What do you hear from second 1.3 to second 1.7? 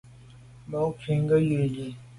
yi